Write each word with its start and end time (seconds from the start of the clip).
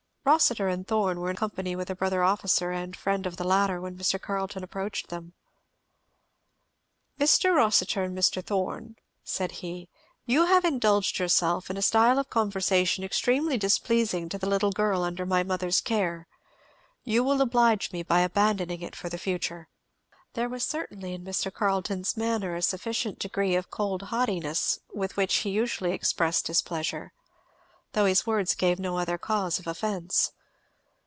Rossitur 0.23 0.67
and 0.67 0.87
Thorn 0.87 1.19
were 1.19 1.31
in 1.31 1.35
company 1.35 1.75
with 1.75 1.89
a 1.89 1.95
brother 1.95 2.21
officer 2.21 2.69
and 2.71 2.95
friend 2.95 3.25
of 3.25 3.37
the 3.37 3.43
latter 3.43 3.81
when 3.81 3.97
Mr. 3.97 4.21
Carleton 4.21 4.63
approached 4.63 5.09
them. 5.09 5.33
"Mr. 7.19 7.55
Rossitur 7.55 8.03
and 8.03 8.15
Mr. 8.15 8.45
Thorn," 8.45 8.97
said 9.23 9.53
he, 9.53 9.89
"you 10.27 10.45
have 10.45 10.63
indulged 10.63 11.17
yourselves 11.17 11.71
in 11.71 11.75
a 11.77 11.81
style 11.81 12.19
of 12.19 12.29
conversation 12.29 13.03
extremely 13.03 13.57
displeasing 13.57 14.29
to 14.29 14.37
the 14.37 14.47
little 14.47 14.71
girl 14.71 15.01
under 15.01 15.25
my 15.25 15.41
mother's 15.41 15.81
care. 15.81 16.27
You 17.03 17.23
will 17.23 17.41
oblige 17.41 17.91
me 17.91 18.03
by 18.03 18.19
abandoning 18.19 18.83
it 18.83 18.95
for 18.95 19.09
the 19.09 19.17
future." 19.17 19.69
There 20.33 20.47
was 20.47 20.63
certainly 20.63 21.15
in 21.15 21.23
Mr. 21.25 21.51
Carleton's 21.51 22.15
manner 22.15 22.53
a 22.55 22.61
sufficient 22.61 23.17
degree 23.17 23.55
of 23.55 23.65
the 23.65 23.71
cold 23.71 24.03
haughtiness 24.03 24.81
with 24.93 25.17
which 25.17 25.37
he 25.37 25.49
usually 25.49 25.93
expressed 25.93 26.45
displeasure; 26.45 27.11
though 27.93 28.05
his 28.05 28.25
words 28.25 28.55
gave 28.55 28.79
no 28.79 28.97
other 28.97 29.17
cause 29.17 29.59
of 29.59 29.67
offence. 29.67 30.31